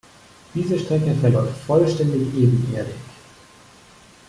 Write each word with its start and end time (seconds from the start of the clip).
Diese 0.55 0.79
Strecke 0.79 1.13
verläuft 1.13 1.57
vollständig 1.59 2.21
ebenerdig. 2.35 2.95